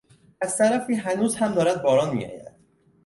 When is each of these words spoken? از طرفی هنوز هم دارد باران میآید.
از 0.41 0.57
طرفی 0.57 0.93
هنوز 0.95 1.35
هم 1.35 1.53
دارد 1.53 1.81
باران 1.83 2.15
میآید. 2.15 2.51